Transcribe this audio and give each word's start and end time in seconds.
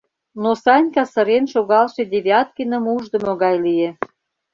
Но 0.41 0.51
Санька 0.63 1.03
сырен 1.13 1.45
шогалше 1.53 2.03
Девяткиным 2.13 2.83
уждымо 2.95 3.33
гай 3.43 3.55
лие. 3.65 3.89